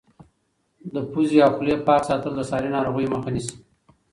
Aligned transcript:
د 0.93 0.95
پوزې 1.11 1.37
او 1.45 1.51
خولې 1.55 1.75
پاک 1.87 2.01
ساتل 2.09 2.31
د 2.35 2.41
ساري 2.49 2.69
ناروغیو 2.75 3.11
مخه 3.15 3.29
نیسي. 3.35 3.55